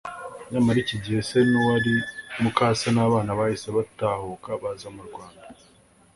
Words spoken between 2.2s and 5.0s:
mukase n’abana bahise batahuka baza